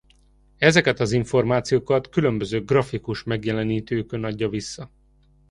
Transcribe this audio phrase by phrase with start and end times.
[0.57, 4.91] Ezeket az információkat különböző grafikus megjelenítőkön adja vissza.